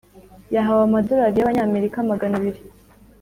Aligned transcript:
yahawe 0.55 0.81
amadorari 0.87 1.37
y 1.37 1.43
amanyamerika 1.45 2.07
magana 2.11 2.33
abiri 2.39 2.61